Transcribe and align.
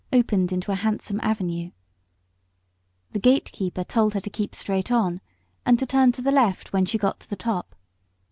It 0.11 0.17
opened 0.17 0.51
into 0.51 0.71
a 0.71 0.81
handsome 0.81 1.19
avenue, 1.21 1.65
and 1.65 1.73
the 3.11 3.19
gatekeeper 3.19 3.83
told 3.83 4.15
her 4.15 4.19
to 4.21 4.31
keep 4.31 4.55
straight 4.55 4.91
on, 4.91 5.21
and 5.63 5.77
to 5.77 5.85
turn 5.85 6.11
to 6.13 6.23
the 6.23 6.31
left 6.31 6.73
when 6.73 6.85
she 6.87 6.97
got 6.97 7.19
to 7.19 7.29
the 7.29 7.35
top. 7.35 7.75